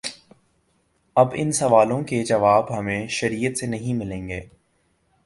[1.15, 4.41] اب ان سوالوں کے جواب ہمیں شریعت سے نہیں ملیں گے۔